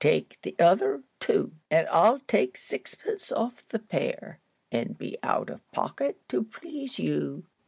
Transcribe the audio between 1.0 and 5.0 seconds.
too, and I'll take sixpence off the pair, and